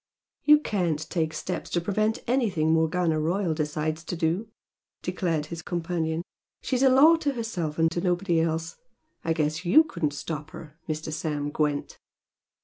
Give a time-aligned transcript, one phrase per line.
[0.45, 4.47] "You can't take steps to prevent anything Morgana Royal decides to do!"
[5.03, 6.23] declared his companion.
[6.59, 8.77] "She's a law to herself and to nobody else.
[9.23, 11.13] I guess YOU couldn't stop her, Mr.
[11.13, 11.99] Sam Gwent!"